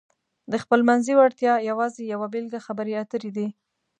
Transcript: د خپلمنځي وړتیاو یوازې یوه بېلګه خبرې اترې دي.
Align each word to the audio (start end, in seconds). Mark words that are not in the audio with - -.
د 0.51 0.53
خپلمنځي 0.63 1.13
وړتیاو 1.15 1.65
یوازې 1.69 2.01
یوه 2.13 2.27
بېلګه 2.33 2.59
خبرې 2.67 2.93
اترې 3.03 3.31
دي. 3.37 3.47